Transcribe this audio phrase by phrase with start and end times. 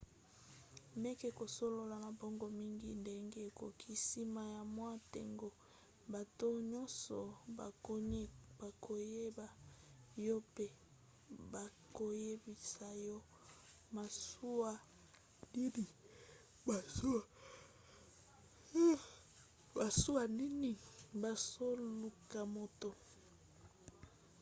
[1.03, 3.87] meka kosolola na bango mingi ndenge okoki.
[3.97, 5.47] nsima ya mwa ntango
[6.13, 7.17] bato nyonso
[8.61, 9.47] bakoyeba
[10.25, 10.67] yo mpe
[11.53, 13.17] bakoyebisa yo
[19.81, 20.21] masuwa
[20.61, 20.73] nini
[21.21, 22.89] bazoluka moto